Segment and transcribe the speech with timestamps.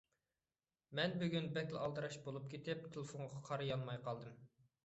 [0.99, 4.43] مەن بۈگۈن بەكلا ئالدىراش بولۇپ كېتىپ، تېلېفونغا قارىيالماي قالدىم.